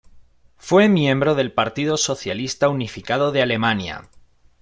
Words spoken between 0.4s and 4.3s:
Fue miembro del Partido Socialista Unificado de Alemania.